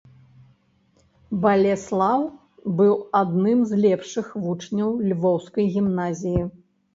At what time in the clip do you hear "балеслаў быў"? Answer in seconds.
1.43-2.93